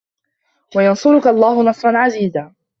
[0.75, 2.53] وَيَنصُرَكَ اللَّهُ نَصرًا عَزيزًا